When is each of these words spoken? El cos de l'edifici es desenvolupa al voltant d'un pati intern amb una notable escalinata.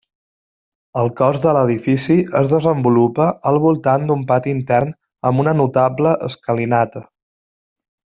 El 1.01 1.09
cos 1.19 1.35
de 1.43 1.51
l'edifici 1.57 2.15
es 2.39 2.49
desenvolupa 2.53 3.27
al 3.51 3.59
voltant 3.67 4.07
d'un 4.07 4.23
pati 4.31 4.55
intern 4.55 4.95
amb 5.31 5.43
una 5.45 5.55
notable 5.61 6.15
escalinata. 6.31 7.05